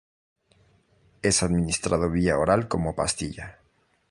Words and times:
Es 1.21 1.43
administrado 1.43 2.09
vía 2.09 2.39
oral 2.39 2.67
como 2.67 2.95
pastilla. 2.95 3.59